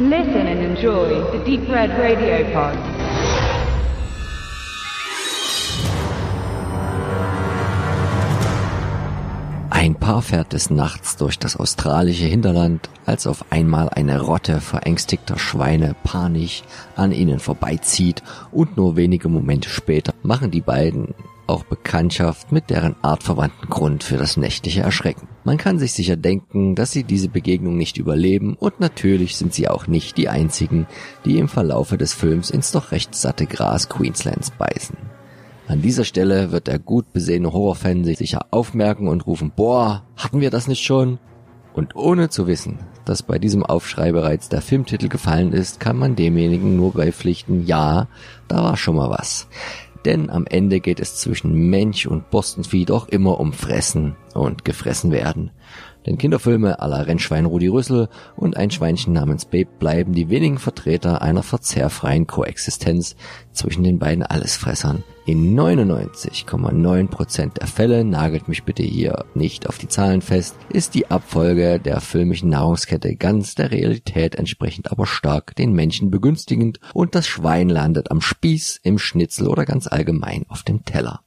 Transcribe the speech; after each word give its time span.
Listen 0.00 0.46
and 0.46 0.60
enjoy 0.60 1.08
the 1.32 1.44
Deep 1.44 1.68
Red 1.68 1.90
Radio 1.98 2.44
Pod. 2.52 2.78
Ein 9.70 9.96
Paar 9.96 10.22
fährt 10.22 10.52
des 10.52 10.70
Nachts 10.70 11.16
durch 11.16 11.36
das 11.40 11.56
australische 11.56 12.26
Hinterland, 12.26 12.88
als 13.06 13.26
auf 13.26 13.50
einmal 13.50 13.88
eine 13.88 14.20
Rotte 14.20 14.60
verängstigter 14.60 15.36
Schweine 15.36 15.96
panisch 16.04 16.62
an 16.94 17.10
ihnen 17.10 17.40
vorbeizieht 17.40 18.22
und 18.52 18.76
nur 18.76 18.94
wenige 18.94 19.28
Momente 19.28 19.68
später 19.68 20.14
machen 20.22 20.52
die 20.52 20.60
beiden 20.60 21.12
auch 21.48 21.64
Bekanntschaft 21.64 22.52
mit 22.52 22.70
deren 22.70 22.96
artverwandten 23.02 23.68
Grund 23.68 24.04
für 24.04 24.16
das 24.16 24.36
nächtliche 24.36 24.82
Erschrecken. 24.82 25.28
Man 25.44 25.56
kann 25.56 25.78
sich 25.78 25.92
sicher 25.92 26.16
denken, 26.16 26.74
dass 26.74 26.92
sie 26.92 27.04
diese 27.04 27.28
Begegnung 27.28 27.76
nicht 27.76 27.98
überleben 27.98 28.54
und 28.54 28.80
natürlich 28.80 29.36
sind 29.36 29.54
sie 29.54 29.68
auch 29.68 29.86
nicht 29.86 30.16
die 30.16 30.28
einzigen, 30.28 30.86
die 31.24 31.38
im 31.38 31.48
Verlaufe 31.48 31.98
des 31.98 32.14
Films 32.14 32.50
ins 32.50 32.72
doch 32.72 32.92
recht 32.92 33.14
satte 33.14 33.46
Gras 33.46 33.88
Queenslands 33.88 34.50
beißen. 34.50 34.96
An 35.68 35.82
dieser 35.82 36.04
Stelle 36.04 36.50
wird 36.50 36.66
der 36.66 36.78
gut 36.78 37.12
besehene 37.12 37.52
Horrorfan 37.52 38.04
sich 38.04 38.18
sicher 38.18 38.46
aufmerken 38.50 39.06
und 39.06 39.26
rufen, 39.26 39.52
boah, 39.54 40.04
hatten 40.16 40.40
wir 40.40 40.50
das 40.50 40.66
nicht 40.66 40.82
schon? 40.82 41.18
Und 41.74 41.94
ohne 41.94 42.28
zu 42.28 42.46
wissen, 42.46 42.78
dass 43.04 43.22
bei 43.22 43.38
diesem 43.38 43.64
Aufschrei 43.64 44.12
bereits 44.12 44.48
der 44.48 44.62
Filmtitel 44.62 45.08
gefallen 45.08 45.52
ist, 45.52 45.78
kann 45.78 45.96
man 45.96 46.16
demjenigen 46.16 46.76
nur 46.76 46.94
beipflichten, 46.94 47.66
ja, 47.66 48.08
da 48.48 48.64
war 48.64 48.76
schon 48.76 48.96
mal 48.96 49.10
was. 49.10 49.46
Denn 50.04 50.30
am 50.30 50.46
Ende 50.46 50.80
geht 50.80 51.00
es 51.00 51.16
zwischen 51.16 51.70
Mensch 51.70 52.06
und 52.06 52.30
Bostonvieh 52.30 52.84
doch 52.84 53.08
immer 53.08 53.40
um 53.40 53.52
Fressen 53.52 54.16
und 54.34 54.64
gefressen 54.64 55.10
werden. 55.10 55.50
Denn 56.06 56.18
Kinderfilme 56.18 56.80
aller 56.80 57.06
Rennschwein 57.06 57.44
Rudi 57.44 57.66
Rüssel 57.66 58.08
und 58.36 58.56
ein 58.56 58.70
Schweinchen 58.70 59.12
namens 59.12 59.44
Babe 59.44 59.68
bleiben 59.78 60.12
die 60.12 60.30
wenigen 60.30 60.58
Vertreter 60.58 61.20
einer 61.20 61.42
verzehrfreien 61.42 62.26
Koexistenz 62.26 63.16
zwischen 63.52 63.84
den 63.84 63.98
beiden 63.98 64.22
Allesfressern. 64.22 65.02
In 65.28 65.54
99,9% 65.60 67.58
der 67.58 67.66
Fälle, 67.66 68.02
nagelt 68.02 68.48
mich 68.48 68.64
bitte 68.64 68.82
hier 68.82 69.26
nicht 69.34 69.68
auf 69.68 69.76
die 69.76 69.86
Zahlen 69.86 70.22
fest, 70.22 70.56
ist 70.70 70.94
die 70.94 71.10
Abfolge 71.10 71.78
der 71.78 72.00
filmischen 72.00 72.48
Nahrungskette 72.48 73.14
ganz 73.14 73.54
der 73.54 73.70
Realität 73.70 74.36
entsprechend 74.36 74.90
aber 74.90 75.04
stark 75.04 75.54
den 75.54 75.74
Menschen 75.74 76.10
begünstigend 76.10 76.80
und 76.94 77.14
das 77.14 77.26
Schwein 77.26 77.68
landet 77.68 78.10
am 78.10 78.22
Spieß, 78.22 78.80
im 78.82 78.98
Schnitzel 78.98 79.48
oder 79.48 79.66
ganz 79.66 79.86
allgemein 79.86 80.46
auf 80.48 80.62
dem 80.62 80.86
Teller. 80.86 81.20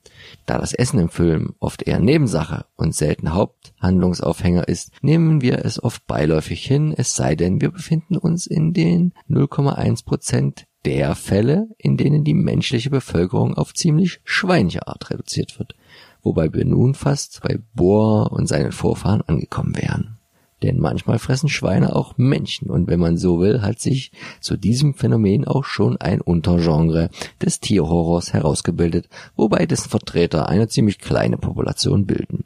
Da 0.47 0.57
das 0.57 0.73
Essen 0.73 0.99
im 0.99 1.09
Film 1.09 1.53
oft 1.59 1.83
eher 1.83 1.99
Nebensache 1.99 2.65
und 2.75 2.95
selten 2.95 3.35
Haupthandlungsaufhänger 3.35 4.67
ist, 4.67 4.93
nehmen 5.03 5.43
wir 5.43 5.63
es 5.63 5.81
oft 5.83 6.07
beiläufig 6.07 6.65
hin, 6.65 6.91
es 6.97 7.13
sei 7.13 7.35
denn, 7.35 7.61
wir 7.61 7.69
befinden 7.69 8.17
uns 8.17 8.47
in 8.47 8.73
den 8.73 9.13
0,1 9.29 10.05
Prozent 10.05 10.65
der 10.85 11.15
Fälle, 11.15 11.67
in 11.77 11.97
denen 11.97 12.23
die 12.23 12.33
menschliche 12.33 12.89
Bevölkerung 12.89 13.55
auf 13.55 13.73
ziemlich 13.73 14.19
schweinige 14.23 14.87
Art 14.87 15.09
reduziert 15.09 15.59
wird, 15.59 15.75
wobei 16.23 16.53
wir 16.53 16.65
nun 16.65 16.95
fast 16.95 17.41
bei 17.43 17.59
Bohr 17.73 18.31
und 18.31 18.47
seinen 18.47 18.71
Vorfahren 18.71 19.21
angekommen 19.21 19.75
wären. 19.75 20.17
Denn 20.63 20.79
manchmal 20.79 21.17
fressen 21.17 21.49
Schweine 21.49 21.95
auch 21.95 22.17
Menschen 22.17 22.69
und 22.69 22.87
wenn 22.87 22.99
man 22.99 23.17
so 23.17 23.39
will, 23.39 23.61
hat 23.61 23.79
sich 23.79 24.11
zu 24.39 24.57
diesem 24.57 24.93
Phänomen 24.93 25.45
auch 25.45 25.63
schon 25.63 25.97
ein 25.97 26.21
Untergenre 26.21 27.09
des 27.41 27.59
Tierhorrors 27.59 28.33
herausgebildet, 28.33 29.09
wobei 29.35 29.65
dessen 29.65 29.89
Vertreter 29.89 30.49
eine 30.49 30.67
ziemlich 30.67 30.99
kleine 30.99 31.37
Population 31.37 32.05
bilden. 32.05 32.45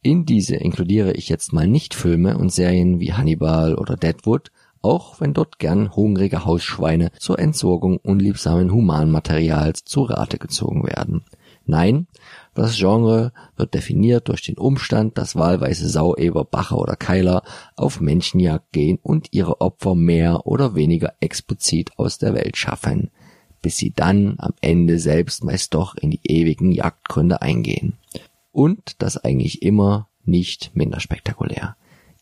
In 0.00 0.24
diese 0.26 0.56
inkludiere 0.56 1.12
ich 1.12 1.28
jetzt 1.28 1.52
mal 1.52 1.66
nicht 1.66 1.94
Filme 1.94 2.36
und 2.36 2.52
Serien 2.52 3.00
wie 3.00 3.12
Hannibal 3.12 3.74
oder 3.74 3.96
Deadwood, 3.96 4.50
auch 4.84 5.20
wenn 5.20 5.32
dort 5.32 5.58
gern 5.58 5.96
hungrige 5.96 6.44
Hausschweine 6.44 7.10
zur 7.18 7.38
Entsorgung 7.38 7.96
unliebsamen 7.96 8.70
Humanmaterials 8.70 9.84
zu 9.84 10.02
Rate 10.02 10.38
gezogen 10.38 10.84
werden. 10.84 11.24
Nein, 11.66 12.06
das 12.52 12.76
Genre 12.76 13.32
wird 13.56 13.72
definiert 13.72 14.28
durch 14.28 14.42
den 14.42 14.58
Umstand, 14.58 15.16
dass 15.16 15.36
wahlweise 15.36 15.88
Saueber, 15.88 16.44
Bacher 16.44 16.76
oder 16.78 16.96
Keiler 16.96 17.42
auf 17.76 18.00
Menschenjagd 18.00 18.72
gehen 18.72 18.98
und 19.02 19.28
ihre 19.32 19.62
Opfer 19.62 19.94
mehr 19.94 20.46
oder 20.46 20.74
weniger 20.74 21.14
explizit 21.20 21.98
aus 21.98 22.18
der 22.18 22.34
Welt 22.34 22.58
schaffen, 22.58 23.10
bis 23.62 23.78
sie 23.78 23.92
dann 23.94 24.34
am 24.36 24.52
Ende 24.60 24.98
selbst 24.98 25.42
meist 25.42 25.72
doch 25.72 25.96
in 25.96 26.10
die 26.10 26.20
ewigen 26.24 26.70
Jagdgründe 26.70 27.40
eingehen. 27.40 27.94
Und 28.52 29.02
das 29.02 29.16
eigentlich 29.16 29.62
immer 29.62 30.08
nicht 30.26 30.72
minder 30.74 31.00
spektakulär. 31.00 31.76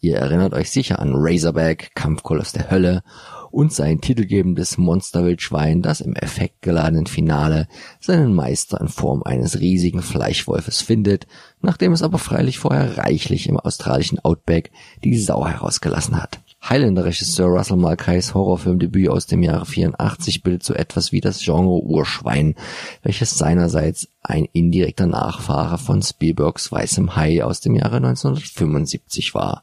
Ihr 0.04 0.16
erinnert 0.16 0.52
euch 0.52 0.72
sicher 0.72 0.98
an 0.98 1.12
Razorback, 1.14 1.92
Kampfkoloss 1.94 2.50
der 2.50 2.72
Hölle 2.72 3.04
und 3.52 3.72
sein 3.72 4.00
titelgebendes 4.00 4.76
Monsterwildschwein, 4.76 5.80
das 5.80 6.00
im 6.00 6.16
effektgeladenen 6.16 7.06
Finale 7.06 7.68
seinen 8.00 8.34
Meister 8.34 8.80
in 8.80 8.88
Form 8.88 9.22
eines 9.22 9.60
riesigen 9.60 10.02
Fleischwolfes 10.02 10.82
findet, 10.82 11.28
nachdem 11.60 11.92
es 11.92 12.02
aber 12.02 12.18
freilich 12.18 12.58
vorher 12.58 12.98
reichlich 12.98 13.48
im 13.48 13.60
australischen 13.60 14.18
Outback 14.18 14.72
die 15.04 15.16
Sau 15.16 15.46
herausgelassen 15.46 16.20
hat. 16.20 16.40
Highlander-Regisseur 16.68 17.46
Russell 17.46 17.76
Mulcahy's 17.76 18.34
Horrorfilmdebüt 18.34 19.08
aus 19.08 19.26
dem 19.26 19.44
Jahre 19.44 19.66
84 19.66 20.42
bildet 20.42 20.64
so 20.64 20.74
etwas 20.74 21.12
wie 21.12 21.20
das 21.20 21.44
Genre 21.44 21.80
Urschwein, 21.80 22.56
welches 23.04 23.38
seinerseits 23.38 24.08
ein 24.20 24.48
indirekter 24.52 25.06
Nachfahre 25.06 25.78
von 25.78 26.02
Spielbergs 26.02 26.72
Weißem 26.72 27.14
Hai 27.14 27.44
aus 27.44 27.60
dem 27.60 27.76
Jahre 27.76 27.98
1975 27.98 29.32
war 29.34 29.62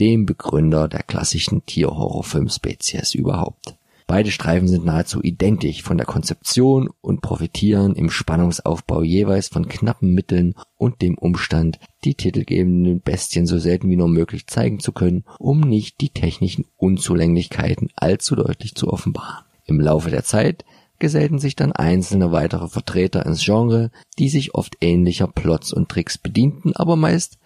dem 0.00 0.26
Begründer 0.26 0.88
der 0.88 1.02
klassischen 1.02 1.64
Tierhorrorfilm-Spezies 1.66 3.14
überhaupt. 3.14 3.74
Beide 4.08 4.30
Streifen 4.30 4.68
sind 4.68 4.86
nahezu 4.86 5.22
identisch 5.22 5.82
von 5.82 5.98
der 5.98 6.06
Konzeption 6.06 6.88
und 7.02 7.20
profitieren 7.20 7.94
im 7.94 8.08
Spannungsaufbau 8.08 9.02
jeweils 9.02 9.48
von 9.48 9.68
knappen 9.68 10.14
Mitteln 10.14 10.54
und 10.78 11.02
dem 11.02 11.18
Umstand, 11.18 11.78
die 12.04 12.14
titelgebenden 12.14 13.02
Bestien 13.02 13.46
so 13.46 13.58
selten 13.58 13.90
wie 13.90 13.96
nur 13.96 14.08
möglich 14.08 14.46
zeigen 14.46 14.80
zu 14.80 14.92
können, 14.92 15.24
um 15.38 15.60
nicht 15.60 16.00
die 16.00 16.08
technischen 16.08 16.64
Unzulänglichkeiten 16.78 17.90
allzu 17.96 18.34
deutlich 18.34 18.74
zu 18.74 18.88
offenbaren. 18.88 19.44
Im 19.66 19.78
Laufe 19.78 20.08
der 20.08 20.24
Zeit 20.24 20.64
gesellten 20.98 21.38
sich 21.38 21.54
dann 21.54 21.72
einzelne 21.72 22.32
weitere 22.32 22.68
Vertreter 22.68 23.26
ins 23.26 23.44
Genre, 23.44 23.90
die 24.18 24.30
sich 24.30 24.54
oft 24.54 24.78
ähnlicher 24.80 25.26
Plots 25.26 25.70
und 25.70 25.90
Tricks 25.90 26.16
bedienten, 26.16 26.74
aber 26.74 26.96
meist 26.96 27.37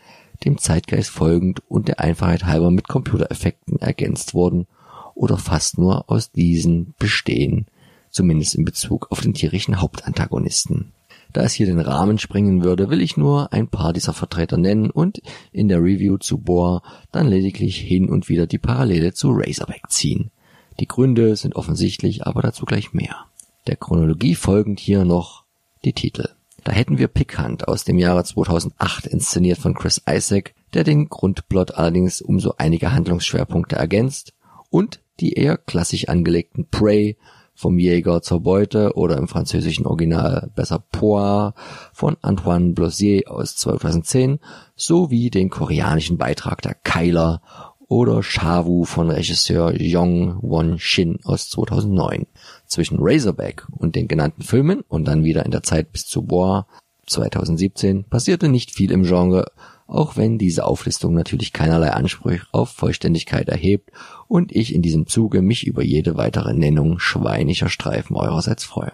dem 0.45 0.59
Zeitgeist 0.59 1.11
folgend 1.11 1.63
und 1.69 1.89
der 1.89 2.01
Einfachheit 2.01 2.45
halber 2.45 2.71
mit 2.71 2.89
Computereffekten 2.89 3.79
ergänzt 3.79 4.35
wurden 4.35 4.67
oder 5.15 5.39
fast 5.39 5.79
nur 5.79 6.11
aus 6.11 6.31
diesen 6.31 6.95
bestehen, 6.99 7.67
zumindest 8.11 8.55
in 8.55 8.65
Bezug 8.65 9.09
auf 9.11 9.21
den 9.21 9.35
tierischen 9.35 9.81
Hauptantagonisten. 9.81 10.93
Da 11.33 11.43
es 11.43 11.55
hier 11.55 11.67
den 11.67 11.81
Rahmen 11.81 12.19
sprengen 12.19 12.63
würde, 12.63 12.91
will 12.91 13.01
ich 13.01 13.17
nur 13.17 13.53
ein 13.53 13.69
paar 13.69 13.93
dieser 13.93 14.13
Vertreter 14.13 14.59
nennen 14.59 14.91
und 14.91 15.23
in 15.51 15.69
der 15.69 15.83
Review 15.83 16.19
zu 16.19 16.39
Bohr 16.39 16.83
dann 17.11 17.27
lediglich 17.27 17.79
hin 17.79 18.11
und 18.11 18.29
wieder 18.29 18.47
die 18.47 18.59
Parallele 18.59 19.15
zu 19.15 19.31
Razorback 19.31 19.89
ziehen. 19.89 20.31
Die 20.79 20.89
Gründe 20.89 21.37
sind 21.37 21.57
offensichtlich, 21.57 22.27
aber 22.27 22.43
dazu 22.43 22.67
gleich 22.67 22.93
mehr. 22.93 23.27
Der 23.67 23.77
Chronologie 23.77 24.35
folgend 24.35 24.81
hier 24.81 25.05
noch 25.05 25.45
die 25.85 25.93
Titel. 25.93 26.29
Da 26.65 26.73
hätten 26.73 26.99
wir 26.99 27.09
Pickhand 27.09 27.67
aus 27.67 27.85
dem 27.85 27.99
Jahre 27.99 28.25
2008 28.25 29.07
inszeniert 29.07 29.59
von 29.59 29.75
Chris 29.75 30.03
Isaac, 30.09 30.55
der 30.75 30.85
den 30.85 31.09
Grundplot 31.09 31.75
allerdings 31.75 32.23
um 32.23 32.39
so 32.39 32.55
einige 32.57 32.93
Handlungsschwerpunkte 32.93 33.77
ergänzt 33.77 34.33
und 34.71 35.01
die 35.21 35.33
eher 35.33 35.57
klassisch 35.57 36.09
angelegten 36.09 36.69
Prey 36.69 37.17
vom 37.55 37.79
Jäger 37.79 38.23
zur 38.23 38.41
Beute 38.41 38.97
oder 38.97 39.19
im 39.19 39.29
französischen 39.29 39.87
Original 39.87 40.51
besser 40.55 40.79
Poir 40.79 41.55
von 41.93 42.17
Antoine 42.23 42.73
Blossier 42.73 43.23
aus 43.27 43.57
2010 43.57 44.39
sowie 44.75 45.31
den 45.31 45.51
koreanischen 45.51 46.17
Beitrag 46.17 46.63
der 46.63 46.75
Keiler 46.75 47.43
oder 47.89 48.23
Shawu 48.23 48.85
von 48.85 49.11
Regisseur 49.11 49.79
Yong 49.79 50.39
Won 50.41 50.79
Shin 50.79 51.19
aus 51.25 51.51
2009. 51.51 52.27
Zwischen 52.73 52.97
Razorback 53.01 53.67
und 53.71 53.97
den 53.97 54.09
genannten 54.09 54.41
Filmen 54.41 54.81
und 54.89 55.05
dann 55.05 55.25
wieder 55.25 55.45
in 55.45 55.51
der 55.51 55.63
Zeit 55.63 55.93
bis 55.93 56.07
zu 56.07 56.23
Bois 56.23 56.65
2017 57.07 58.05
passierte 58.05 58.49
nicht 58.49 58.71
viel 58.71 58.93
im 58.93 59.03
Genre, 59.03 59.53
auch 59.87 60.17
wenn 60.17 60.39
diese 60.39 60.65
Auflistung 60.65 61.13
natürlich 61.13 61.53
keinerlei 61.53 61.91
Anspruch 61.91 62.41
auf 62.51 62.71
Vollständigkeit 62.71 63.51
erhebt 63.51 63.91
und 64.27 64.53
ich 64.53 64.75
in 64.75 64.81
diesem 64.81 65.07
Zuge 65.07 65.43
mich 65.43 65.67
über 65.67 65.83
jede 65.83 66.17
weitere 66.17 66.55
Nennung 66.55 66.99
schweinischer 66.99 67.69
Streifen 67.69 68.17
eurerseits 68.17 68.65
freue. 68.65 68.93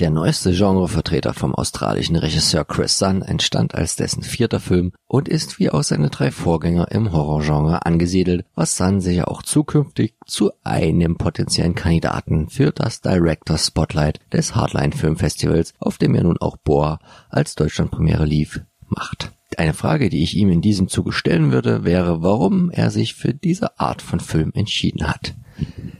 Der 0.00 0.10
neueste 0.10 0.52
Genrevertreter 0.52 1.34
vom 1.34 1.54
australischen 1.54 2.16
Regisseur 2.16 2.64
Chris 2.64 2.98
Sun 2.98 3.22
entstand 3.22 3.74
als 3.74 3.96
dessen 3.96 4.22
vierter 4.22 4.60
Film 4.60 4.92
und 5.06 5.28
ist 5.28 5.58
wie 5.58 5.70
auch 5.70 5.82
seine 5.82 6.10
drei 6.10 6.30
Vorgänger 6.30 6.90
im 6.90 7.12
Horrorgenre 7.12 7.86
angesiedelt, 7.86 8.44
was 8.54 8.76
Sun 8.76 9.00
sicher 9.00 9.28
auch 9.28 9.42
zukünftig 9.42 10.14
zu 10.26 10.52
einem 10.62 11.16
potenziellen 11.16 11.74
Kandidaten 11.74 12.48
für 12.48 12.72
das 12.72 13.00
Director 13.00 13.58
Spotlight 13.58 14.20
des 14.32 14.54
Hardline 14.54 14.92
Film 14.92 15.16
Festivals, 15.16 15.74
auf 15.78 15.98
dem 15.98 16.14
er 16.14 16.24
nun 16.24 16.38
auch 16.38 16.56
Bohr 16.56 16.98
als 17.28 17.54
Deutschlandpremiere 17.54 18.24
lief, 18.24 18.60
macht. 18.88 19.32
Eine 19.56 19.74
Frage, 19.74 20.10
die 20.10 20.22
ich 20.22 20.36
ihm 20.36 20.50
in 20.50 20.60
diesem 20.60 20.88
Zuge 20.88 21.12
stellen 21.12 21.52
würde, 21.52 21.84
wäre, 21.84 22.22
warum 22.22 22.70
er 22.70 22.90
sich 22.90 23.14
für 23.14 23.34
diese 23.34 23.78
Art 23.78 24.02
von 24.02 24.20
Film 24.20 24.50
entschieden 24.54 25.06
hat. 25.06 25.34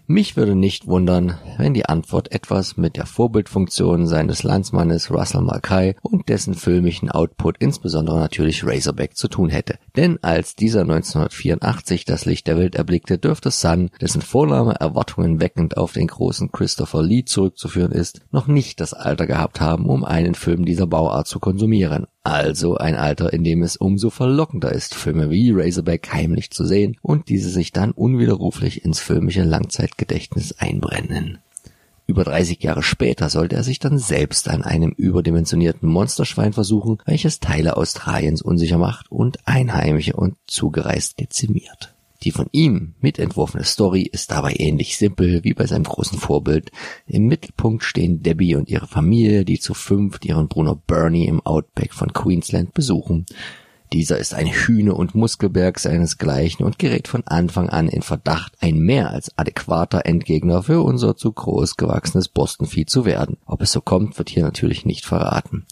Mich 0.07 0.37
würde 0.37 0.55
nicht 0.55 0.87
wundern, 0.87 1.39
wenn 1.57 1.73
die 1.73 1.87
Antwort 1.87 2.31
etwas 2.31 2.77
mit 2.77 2.97
der 2.97 3.07
Vorbildfunktion 3.07 4.07
seines 4.07 4.43
Landsmannes 4.43 5.11
Russell 5.11 5.41
Mackay 5.41 5.97
und 6.03 6.29
dessen 6.29 6.55
filmischen 6.55 7.11
Output, 7.11 7.57
insbesondere 7.59 8.19
natürlich 8.19 8.67
Razorback, 8.67 9.17
zu 9.17 9.29
tun 9.29 9.49
hätte. 9.49 9.79
Denn 9.97 10.19
als 10.23 10.57
dieser 10.57 10.83
1984 10.83 12.05
das 12.05 12.27
Licht 12.27 12.47
der 12.47 12.59
Welt 12.59 12.75
erblickte, 12.75 13.17
dürfte 13.17 13.51
Sun, 13.51 13.91
dessen 14.01 14.21
Vorname 14.21 14.75
Erwartungen 14.75 15.41
weckend 15.41 15.79
auf 15.79 15.93
den 15.93 16.09
großen 16.09 16.53
Christopher 16.53 17.03
Lee 17.03 17.25
zurückzuführen 17.25 17.93
ist, 17.93 18.21
noch 18.31 18.47
nicht 18.47 18.81
das 18.81 18.93
Alter 18.93 19.27
gehabt 19.27 19.61
haben, 19.61 19.87
um 19.87 20.05
einen 20.05 20.35
Film 20.35 20.67
dieser 20.67 20.87
Bauart 20.87 21.27
zu 21.29 21.41
konsumieren. 21.41 22.07
Also 22.27 22.77
ein 22.77 22.95
Alter, 22.95 23.35
in 23.35 23.45
dem 23.45 23.63
es 23.63 23.77
umso 23.77 24.09
verlockender 24.09 24.73
ist, 24.73 24.95
Filme 24.95 25.29
wie 25.29 25.51
Razorback 25.51 26.11
heimlich 26.11 26.51
zu 26.51 26.65
sehen 26.65 26.97
und 27.03 27.29
diese 27.29 27.51
sich 27.51 27.71
dann 27.71 27.91
unwiderruflich 27.91 28.83
ins 28.83 28.99
filmische 28.99 29.44
Langzeitgedächtnis 29.45 30.53
einbrennen. 30.59 31.39
Über 32.07 32.25
30 32.25 32.63
Jahre 32.63 32.83
später 32.83 33.31
sollte 33.31 33.57
er 33.57 33.63
sich 33.63 33.79
dann 33.79 33.99
selbst 33.99 34.49
an 34.49 34.63
einem 34.63 34.91
überdimensionierten 34.91 35.89
Monsterschwein 35.89 36.53
versuchen, 36.53 36.99
welches 37.07 37.41
Teile 37.41 37.77
Australiens 37.79 38.43
unsicher 38.43 38.77
macht 38.77 39.11
und 39.11 39.39
Einheimische 39.47 40.15
und 40.15 40.37
zugereist 40.47 41.19
dezimiert. 41.19 41.95
Die 42.23 42.31
von 42.31 42.49
ihm 42.53 42.95
mitentworfene 43.01 43.65
Story 43.65 44.03
ist 44.03 44.31
dabei 44.31 44.55
ähnlich 44.59 44.97
simpel 44.97 45.45
wie 45.45 45.53
bei 45.53 45.67
seinem 45.67 45.85
großen 45.85 46.19
Vorbild. 46.19 46.71
Im 47.07 47.27
Mittelpunkt 47.27 47.85
stehen 47.85 48.23
Debbie 48.23 48.55
und 48.55 48.71
ihre 48.71 48.87
Familie, 48.87 49.45
die 49.45 49.59
zu 49.59 49.75
fünft 49.75 50.25
ihren 50.25 50.49
Bruder 50.49 50.75
Bernie 50.75 51.27
im 51.27 51.45
Outback 51.45 51.93
von 51.93 52.13
Queensland 52.13 52.73
besuchen. 52.73 53.27
Dieser 53.93 54.19
ist 54.19 54.35
ein 54.35 54.49
Hühne- 54.49 54.95
und 54.95 55.15
Muskelberg 55.15 55.79
seinesgleichen 55.79 56.65
und 56.65 56.79
gerät 56.79 57.07
von 57.07 57.23
Anfang 57.27 57.69
an 57.69 57.89
in 57.89 58.03
Verdacht, 58.03 58.55
ein 58.61 58.79
mehr 58.79 59.11
als 59.11 59.37
adäquater 59.39 60.07
Endgegner 60.07 60.63
für 60.63 60.83
unser 60.83 61.17
zu 61.17 61.31
groß 61.31 61.77
gewachsenes 61.77 62.29
Bostonvieh 62.29 62.87
zu 62.87 63.05
werden. 63.05 63.37
Ob 63.55 63.63
es 63.63 63.71
so 63.71 63.81
kommt, 63.81 64.19
wird 64.19 64.31
hier 64.31 64.43
natürlich 64.43 64.85
nicht 64.85 65.07
verraten. 65.07 65.65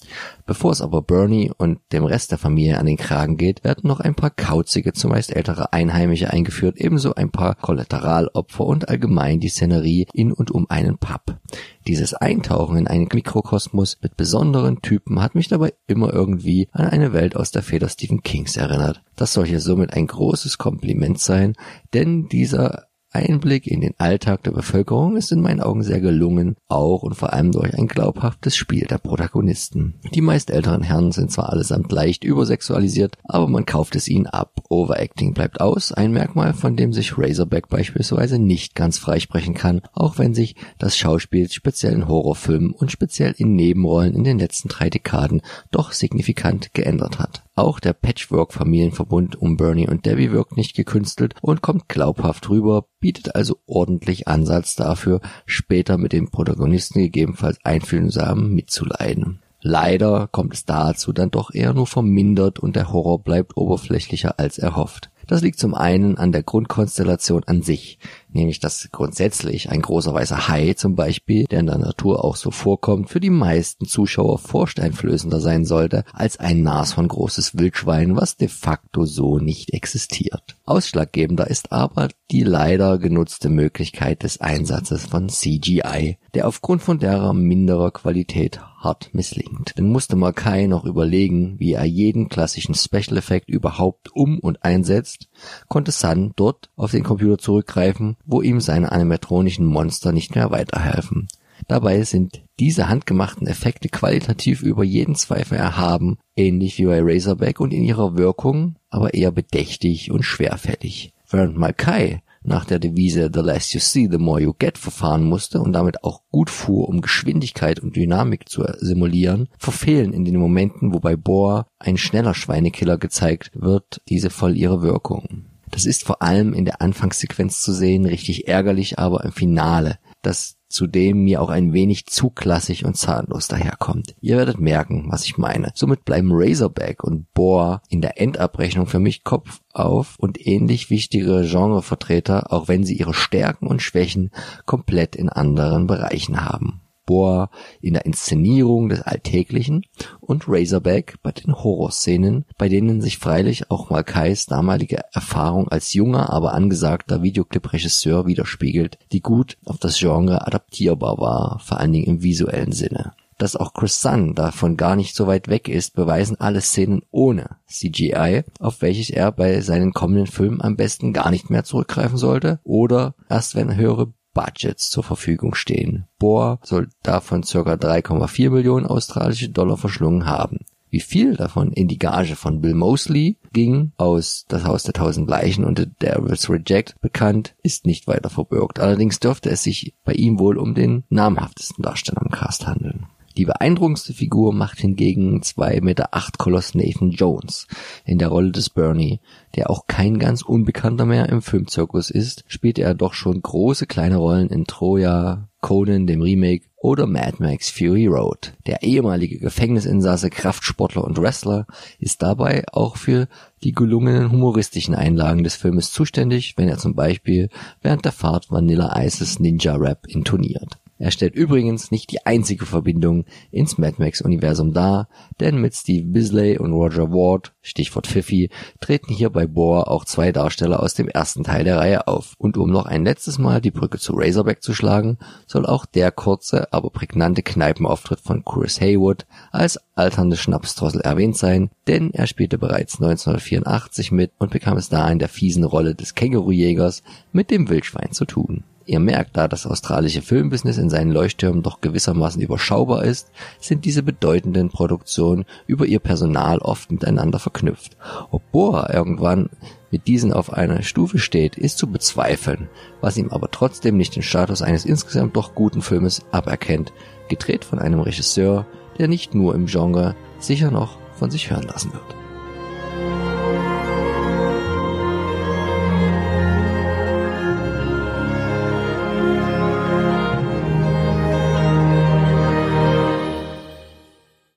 Bevor 0.46 0.70
es 0.70 0.80
aber 0.80 1.02
Bernie 1.02 1.50
und 1.58 1.80
dem 1.90 2.04
Rest 2.04 2.30
der 2.30 2.38
Familie 2.38 2.78
an 2.78 2.86
den 2.86 2.96
Kragen 2.96 3.36
geht, 3.36 3.64
werden 3.64 3.88
noch 3.88 3.98
ein 3.98 4.14
paar 4.14 4.30
kauzige, 4.30 4.92
zumeist 4.92 5.34
ältere 5.34 5.72
Einheimische 5.72 6.30
eingeführt, 6.30 6.76
ebenso 6.76 7.16
ein 7.16 7.32
paar 7.32 7.56
Kollateralopfer 7.56 8.64
und 8.64 8.88
allgemein 8.88 9.40
die 9.40 9.48
Szenerie 9.48 10.06
in 10.12 10.30
und 10.30 10.52
um 10.52 10.70
einen 10.70 10.96
Pub. 10.96 11.40
Dieses 11.88 12.14
Eintauchen 12.14 12.76
in 12.76 12.86
einen 12.86 13.08
Mikrokosmos 13.12 13.98
mit 14.00 14.16
besonderen 14.16 14.80
Typen 14.80 15.20
hat 15.20 15.34
mich 15.34 15.48
dabei 15.48 15.74
immer 15.88 16.14
irgendwie 16.14 16.68
an 16.70 16.86
eine 16.86 17.12
Welt 17.12 17.34
aus 17.34 17.50
der 17.50 17.64
Feder 17.64 17.88
Stephen 17.88 18.22
Kings 18.22 18.56
erinnert. 18.56 19.02
Das 19.16 19.32
soll 19.32 19.46
hier 19.46 19.60
somit 19.60 19.92
ein 19.92 20.06
großes 20.06 20.56
Kompliment 20.56 21.18
sein, 21.18 21.54
denn 21.94 22.28
dieser 22.28 22.84
Einblick 23.12 23.66
in 23.66 23.80
den 23.80 23.94
Alltag 23.98 24.42
der 24.42 24.52
Bevölkerung 24.52 25.16
ist 25.16 25.32
in 25.32 25.40
meinen 25.40 25.60
Augen 25.60 25.82
sehr 25.82 26.00
gelungen, 26.00 26.56
auch 26.68 27.02
und 27.02 27.14
vor 27.14 27.32
allem 27.32 27.52
durch 27.52 27.74
ein 27.74 27.86
glaubhaftes 27.86 28.56
Spiel 28.56 28.86
der 28.86 28.98
Protagonisten. 28.98 29.94
Die 30.14 30.20
meist 30.20 30.50
älteren 30.50 30.82
Herren 30.82 31.12
sind 31.12 31.30
zwar 31.30 31.50
allesamt 31.50 31.92
leicht 31.92 32.24
übersexualisiert, 32.24 33.16
aber 33.24 33.48
man 33.48 33.66
kauft 33.66 33.96
es 33.96 34.08
ihnen 34.08 34.26
ab. 34.26 34.62
Overacting 34.68 35.34
bleibt 35.34 35.60
aus, 35.60 35.92
ein 35.92 36.12
Merkmal, 36.12 36.54
von 36.54 36.76
dem 36.76 36.92
sich 36.92 37.18
Razorback 37.18 37.68
beispielsweise 37.68 38.38
nicht 38.38 38.74
ganz 38.74 38.98
freisprechen 38.98 39.54
kann, 39.54 39.82
auch 39.92 40.18
wenn 40.18 40.34
sich 40.34 40.56
das 40.78 40.96
Schauspiel 40.96 41.50
speziell 41.50 41.92
in 41.92 42.08
Horrorfilmen 42.08 42.72
und 42.72 42.90
speziell 42.90 43.34
in 43.36 43.54
Nebenrollen 43.54 44.14
in 44.14 44.24
den 44.24 44.38
letzten 44.38 44.68
drei 44.68 44.90
Dekaden 44.90 45.42
doch 45.70 45.92
signifikant 45.92 46.72
geändert 46.74 47.18
hat. 47.18 47.44
Auch 47.54 47.80
der 47.80 47.92
Patchwork-Familienverbund 47.92 49.36
um 49.36 49.58
Bernie 49.58 49.86
und 49.86 50.06
Debbie 50.06 50.32
wirkt 50.32 50.56
nicht 50.56 50.74
gekünstelt 50.74 51.34
und 51.42 51.60
kommt 51.60 51.86
glaubhaft 51.86 52.48
rüber, 52.48 52.86
bietet 52.98 53.34
also 53.34 53.58
ordentlich 53.66 54.26
Ansatz 54.26 54.74
dafür, 54.74 55.20
später 55.44 55.98
mit 55.98 56.14
den 56.14 56.30
Protagonisten 56.30 57.00
gegebenenfalls 57.00 57.58
einfühlsam 57.62 58.52
mitzuleiden. 58.52 59.42
Leider 59.60 60.28
kommt 60.28 60.54
es 60.54 60.64
dazu 60.64 61.12
dann 61.12 61.30
doch 61.30 61.54
eher 61.54 61.74
nur 61.74 61.86
vermindert 61.86 62.58
und 62.58 62.74
der 62.74 62.92
Horror 62.92 63.22
bleibt 63.22 63.56
oberflächlicher 63.56 64.38
als 64.38 64.58
erhofft. 64.58 65.11
Das 65.26 65.42
liegt 65.42 65.58
zum 65.58 65.74
einen 65.74 66.18
an 66.18 66.32
der 66.32 66.42
Grundkonstellation 66.42 67.44
an 67.44 67.62
sich, 67.62 67.98
nämlich 68.32 68.60
dass 68.60 68.88
grundsätzlich 68.92 69.70
ein 69.70 69.82
großer 69.82 70.12
weißer 70.12 70.48
Hai 70.48 70.74
zum 70.74 70.94
Beispiel, 70.94 71.44
der 71.44 71.60
in 71.60 71.66
der 71.66 71.78
Natur 71.78 72.24
auch 72.24 72.36
so 72.36 72.50
vorkommt, 72.50 73.10
für 73.10 73.20
die 73.20 73.30
meisten 73.30 73.86
Zuschauer 73.86 74.38
vorsteinflößender 74.38 75.40
sein 75.40 75.64
sollte 75.64 76.04
als 76.12 76.38
ein 76.38 76.62
nashorngroßes 76.62 77.58
Wildschwein, 77.58 78.16
was 78.16 78.36
de 78.36 78.48
facto 78.48 79.04
so 79.04 79.38
nicht 79.38 79.72
existiert. 79.72 80.56
Ausschlaggebender 80.64 81.48
ist 81.48 81.72
aber 81.72 82.08
die 82.30 82.42
leider 82.42 82.98
genutzte 82.98 83.48
Möglichkeit 83.48 84.22
des 84.22 84.40
Einsatzes 84.40 85.06
von 85.06 85.28
CGI, 85.28 86.18
der 86.34 86.48
aufgrund 86.48 86.82
von 86.82 86.98
derer 86.98 87.32
minderer 87.34 87.90
Qualität 87.90 88.60
hart 88.82 89.10
misslingt. 89.12 89.74
Denn 89.76 89.88
musste 89.88 90.16
Mackay 90.16 90.66
noch 90.66 90.84
überlegen, 90.84 91.58
wie 91.58 91.72
er 91.72 91.84
jeden 91.84 92.28
klassischen 92.28 92.74
Special 92.74 93.16
Effekt 93.16 93.48
überhaupt 93.48 94.14
um 94.14 94.38
und 94.38 94.64
einsetzt, 94.64 95.28
konnte 95.68 95.92
Sun 95.92 96.32
dort 96.36 96.70
auf 96.76 96.90
den 96.90 97.04
Computer 97.04 97.38
zurückgreifen, 97.38 98.16
wo 98.24 98.42
ihm 98.42 98.60
seine 98.60 98.92
animatronischen 98.92 99.66
Monster 99.66 100.12
nicht 100.12 100.34
mehr 100.34 100.50
weiterhelfen. 100.50 101.28
Dabei 101.68 102.02
sind 102.02 102.42
diese 102.58 102.88
handgemachten 102.88 103.46
Effekte 103.46 103.88
qualitativ 103.88 104.62
über 104.62 104.84
jeden 104.84 105.14
Zweifel 105.14 105.58
erhaben, 105.58 106.18
ähnlich 106.36 106.78
wie 106.78 106.86
bei 106.86 107.00
Razorback 107.00 107.60
und 107.60 107.72
in 107.72 107.84
ihrer 107.84 108.16
Wirkung 108.16 108.76
aber 108.90 109.14
eher 109.14 109.32
bedächtig 109.32 110.10
und 110.10 110.22
schwerfällig. 110.22 111.12
Während 111.30 111.56
Mackay 111.56 112.20
nach 112.44 112.64
der 112.64 112.78
Devise 112.78 113.30
The 113.32 113.40
less 113.40 113.72
you 113.72 113.80
see, 113.80 114.08
the 114.10 114.18
more 114.18 114.40
you 114.40 114.52
get 114.58 114.78
verfahren 114.78 115.24
musste 115.24 115.60
und 115.60 115.72
damit 115.72 116.04
auch 116.04 116.22
gut 116.30 116.50
fuhr, 116.50 116.88
um 116.88 117.00
Geschwindigkeit 117.00 117.80
und 117.80 117.96
Dynamik 117.96 118.48
zu 118.48 118.64
simulieren, 118.78 119.48
verfehlen 119.58 120.12
in 120.12 120.24
den 120.24 120.36
Momenten, 120.36 120.92
wo 120.92 121.00
bei 121.00 121.16
Bohr 121.16 121.66
ein 121.78 121.96
schneller 121.96 122.34
Schweinekiller 122.34 122.98
gezeigt 122.98 123.50
wird, 123.54 124.00
diese 124.08 124.30
voll 124.30 124.56
ihre 124.56 124.82
Wirkung. 124.82 125.46
Das 125.70 125.86
ist 125.86 126.04
vor 126.04 126.20
allem 126.20 126.52
in 126.52 126.66
der 126.66 126.82
Anfangssequenz 126.82 127.62
zu 127.62 127.72
sehen, 127.72 128.04
richtig 128.04 128.46
ärgerlich, 128.46 128.98
aber 128.98 129.24
im 129.24 129.32
Finale, 129.32 129.98
das 130.20 130.56
zudem 130.72 131.24
mir 131.24 131.40
auch 131.40 131.50
ein 131.50 131.72
wenig 131.72 132.06
zu 132.06 132.30
klassisch 132.30 132.84
und 132.84 132.96
zahnlos 132.96 133.48
daherkommt. 133.48 134.14
Ihr 134.20 134.36
werdet 134.36 134.58
merken, 134.58 135.06
was 135.08 135.24
ich 135.24 135.38
meine. 135.38 135.70
Somit 135.74 136.04
bleiben 136.04 136.30
Razorback 136.32 137.04
und 137.04 137.32
Boar 137.32 137.82
in 137.88 138.00
der 138.00 138.20
Endabrechnung 138.20 138.86
für 138.86 138.98
mich 138.98 139.24
Kopf 139.24 139.60
auf 139.72 140.16
und 140.18 140.44
ähnlich 140.46 140.90
wichtige 140.90 141.46
Genrevertreter, 141.48 142.52
auch 142.52 142.68
wenn 142.68 142.84
sie 142.84 142.96
ihre 142.96 143.14
Stärken 143.14 143.66
und 143.66 143.82
Schwächen 143.82 144.30
komplett 144.66 145.16
in 145.16 145.28
anderen 145.28 145.86
Bereichen 145.86 146.44
haben. 146.44 146.81
Boar 147.06 147.50
in 147.80 147.94
der 147.94 148.06
Inszenierung 148.06 148.88
des 148.88 149.02
Alltäglichen 149.02 149.84
und 150.20 150.44
Razorback 150.46 151.16
bei 151.22 151.32
den 151.32 151.54
Horrorszenen, 151.54 152.44
bei 152.58 152.68
denen 152.68 153.00
sich 153.00 153.18
freilich 153.18 153.70
auch 153.70 153.90
Malkais 153.90 154.46
damalige 154.46 155.00
Erfahrung 155.12 155.68
als 155.68 155.92
junger, 155.92 156.30
aber 156.30 156.54
angesagter 156.54 157.22
Videoclip-Regisseur 157.22 158.26
widerspiegelt, 158.26 158.98
die 159.12 159.20
gut 159.20 159.58
auf 159.64 159.78
das 159.78 159.98
Genre 159.98 160.46
adaptierbar 160.46 161.18
war, 161.18 161.60
vor 161.60 161.78
allen 161.78 161.92
Dingen 161.92 162.06
im 162.06 162.22
visuellen 162.22 162.72
Sinne. 162.72 163.12
Dass 163.38 163.56
auch 163.56 163.74
Chris 163.74 164.00
Sun 164.00 164.34
davon 164.34 164.76
gar 164.76 164.94
nicht 164.94 165.16
so 165.16 165.26
weit 165.26 165.48
weg 165.48 165.68
ist, 165.68 165.94
beweisen 165.94 166.40
alle 166.40 166.60
Szenen 166.60 167.02
ohne 167.10 167.56
CGI, 167.66 168.44
auf 168.60 168.82
welches 168.82 169.10
er 169.10 169.32
bei 169.32 169.60
seinen 169.62 169.92
kommenden 169.92 170.28
Filmen 170.28 170.60
am 170.60 170.76
besten 170.76 171.12
gar 171.12 171.30
nicht 171.30 171.50
mehr 171.50 171.64
zurückgreifen 171.64 172.18
sollte 172.18 172.60
oder 172.62 173.14
erst 173.28 173.56
wenn 173.56 173.74
höhere 173.74 174.12
Budgets 174.34 174.90
zur 174.90 175.04
Verfügung 175.04 175.54
stehen. 175.54 176.06
Bohr 176.18 176.58
soll 176.62 176.88
davon 177.02 177.42
ca. 177.42 177.58
3,4 177.58 178.50
Millionen 178.50 178.86
australische 178.86 179.50
Dollar 179.50 179.76
verschlungen 179.76 180.26
haben. 180.26 180.60
Wie 180.92 181.00
viel 181.00 181.36
davon 181.36 181.72
in 181.72 181.88
die 181.88 181.98
Gage 181.98 182.36
von 182.36 182.60
Bill 182.60 182.74
Mosley 182.74 183.38
ging, 183.54 183.92
aus 183.96 184.44
Das 184.48 184.64
Haus 184.64 184.82
der 184.82 184.92
Tausend 184.92 185.26
Leichen 185.26 185.64
und 185.64 185.78
The 185.78 185.86
Devil's 185.86 186.50
Reject 186.50 187.00
bekannt, 187.00 187.54
ist 187.62 187.86
nicht 187.86 188.06
weiter 188.06 188.28
verbürgt. 188.28 188.78
Allerdings 188.78 189.18
dürfte 189.18 189.48
es 189.48 189.62
sich 189.62 189.94
bei 190.04 190.12
ihm 190.12 190.38
wohl 190.38 190.58
um 190.58 190.74
den 190.74 191.04
namhaftesten 191.08 191.82
Darsteller 191.82 192.20
im 192.20 192.30
Cast 192.30 192.66
handeln. 192.66 193.06
Die 193.36 193.44
beeindruckendste 193.44 194.12
Figur 194.12 194.52
macht 194.52 194.78
hingegen 194.78 195.40
2,8 195.40 195.82
Meter 195.82 196.08
Koloss 196.38 196.74
Nathan 196.74 197.10
Jones 197.10 197.66
in 198.04 198.18
der 198.18 198.28
Rolle 198.28 198.52
des 198.52 198.70
Bernie, 198.70 199.20
der 199.54 199.70
auch 199.70 199.86
kein 199.86 200.18
ganz 200.18 200.42
Unbekannter 200.42 201.06
mehr 201.06 201.28
im 201.28 201.42
Filmzirkus 201.42 202.10
ist, 202.10 202.44
spielte 202.46 202.82
er 202.82 202.94
doch 202.94 203.14
schon 203.14 203.40
große 203.40 203.86
kleine 203.86 204.16
Rollen 204.16 204.48
in 204.48 204.64
Troja, 204.64 205.48
Conan, 205.60 206.06
dem 206.06 206.20
Remake 206.20 206.64
oder 206.76 207.06
Mad 207.06 207.36
Max 207.38 207.70
Fury 207.70 208.06
Road. 208.06 208.52
Der 208.66 208.82
ehemalige 208.82 209.38
Gefängnisinsasse, 209.38 210.28
Kraftsportler 210.28 211.04
und 211.04 211.18
Wrestler 211.18 211.66
ist 211.98 212.22
dabei 212.22 212.64
auch 212.72 212.96
für 212.96 213.28
die 213.62 213.72
gelungenen 213.72 214.32
humoristischen 214.32 214.94
Einlagen 214.94 215.44
des 215.44 215.54
Filmes 215.54 215.92
zuständig, 215.92 216.54
wenn 216.58 216.68
er 216.68 216.78
zum 216.78 216.94
Beispiel 216.94 217.48
während 217.80 218.04
der 218.04 218.12
Fahrt 218.12 218.50
Vanilla 218.50 219.00
Ices 219.00 219.38
Ninja 219.38 219.76
Rap 219.76 220.06
intoniert. 220.08 220.81
Er 221.02 221.10
stellt 221.10 221.34
übrigens 221.34 221.90
nicht 221.90 222.12
die 222.12 222.24
einzige 222.26 222.64
Verbindung 222.64 223.24
ins 223.50 223.76
Mad 223.76 223.96
Max-Universum 223.98 224.72
dar, 224.72 225.08
denn 225.40 225.60
mit 225.60 225.74
Steve 225.74 226.06
Bisley 226.06 226.58
und 226.58 226.72
Roger 226.72 227.10
Ward, 227.10 227.52
Stichwort 227.60 228.06
Fifi, 228.06 228.50
treten 228.78 229.12
hier 229.12 229.28
bei 229.28 229.48
Bohr 229.48 229.90
auch 229.90 230.04
zwei 230.04 230.30
Darsteller 230.30 230.80
aus 230.80 230.94
dem 230.94 231.08
ersten 231.08 231.42
Teil 231.42 231.64
der 231.64 231.78
Reihe 231.78 232.06
auf. 232.06 232.34
Und 232.38 232.56
um 232.56 232.70
noch 232.70 232.86
ein 232.86 233.04
letztes 233.04 233.40
Mal 233.40 233.60
die 233.60 233.72
Brücke 233.72 233.98
zu 233.98 234.12
Razorback 234.14 234.62
zu 234.62 234.74
schlagen, 234.74 235.18
soll 235.48 235.66
auch 235.66 235.86
der 235.86 236.12
kurze, 236.12 236.72
aber 236.72 236.90
prägnante 236.90 237.42
Kneipenauftritt 237.42 238.20
von 238.20 238.44
Chris 238.44 238.80
Haywood 238.80 239.26
als 239.50 239.80
alternde 239.96 240.36
Schnapsdrossel 240.36 241.00
erwähnt 241.00 241.36
sein, 241.36 241.70
denn 241.88 242.14
er 242.14 242.28
spielte 242.28 242.58
bereits 242.58 243.00
1984 243.00 244.12
mit 244.12 244.30
und 244.38 244.52
bekam 244.52 244.76
es 244.76 244.88
da 244.88 245.10
in 245.10 245.18
der 245.18 245.28
fiesen 245.28 245.64
Rolle 245.64 245.96
des 245.96 246.14
Kängurujägers 246.14 247.02
mit 247.32 247.50
dem 247.50 247.68
Wildschwein 247.68 248.12
zu 248.12 248.24
tun. 248.24 248.62
Ihr 248.84 249.00
merkt, 249.00 249.36
da 249.36 249.48
das 249.48 249.66
australische 249.66 250.22
Filmbusiness 250.22 250.78
in 250.78 250.90
seinen 250.90 251.12
Leuchttürmen 251.12 251.62
doch 251.62 251.80
gewissermaßen 251.80 252.42
überschaubar 252.42 253.04
ist, 253.04 253.30
sind 253.60 253.84
diese 253.84 254.02
bedeutenden 254.02 254.70
Produktionen 254.70 255.44
über 255.66 255.86
ihr 255.86 256.00
Personal 256.00 256.58
oft 256.58 256.90
miteinander 256.90 257.38
verknüpft. 257.38 257.96
Ob 258.30 258.50
Boa 258.50 258.92
irgendwann 258.92 259.50
mit 259.90 260.08
diesen 260.08 260.32
auf 260.32 260.52
einer 260.52 260.82
Stufe 260.82 261.18
steht, 261.18 261.56
ist 261.56 261.78
zu 261.78 261.86
bezweifeln, 261.86 262.68
was 263.00 263.16
ihm 263.16 263.30
aber 263.30 263.50
trotzdem 263.50 263.96
nicht 263.96 264.16
den 264.16 264.22
Status 264.22 264.62
eines 264.62 264.84
insgesamt 264.84 265.36
doch 265.36 265.54
guten 265.54 265.82
Filmes 265.82 266.22
aberkennt, 266.32 266.92
gedreht 267.28 267.64
von 267.64 267.78
einem 267.78 268.00
Regisseur, 268.00 268.66
der 268.98 269.08
nicht 269.08 269.34
nur 269.34 269.54
im 269.54 269.66
Genre 269.66 270.16
sicher 270.38 270.70
noch 270.70 270.98
von 271.14 271.30
sich 271.30 271.50
hören 271.50 271.64
lassen 271.64 271.92
wird. 271.92 272.21